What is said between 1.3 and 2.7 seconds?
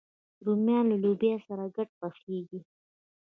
سره ګډ پخېږي